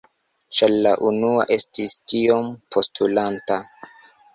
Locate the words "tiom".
2.15-2.51